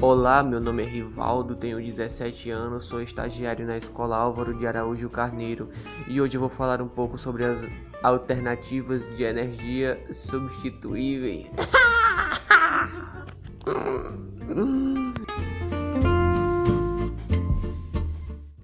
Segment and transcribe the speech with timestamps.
[0.00, 5.08] Olá, meu nome é Rivaldo, tenho 17 anos, sou estagiário na Escola Álvaro de Araújo
[5.08, 5.70] Carneiro
[6.06, 7.66] e hoje vou falar um pouco sobre as
[8.02, 11.50] alternativas de energia substituíveis.